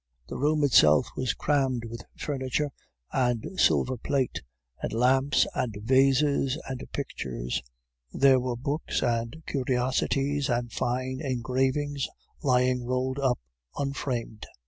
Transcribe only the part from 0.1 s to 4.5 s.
The room itself was crammed with furniture, and silver plate,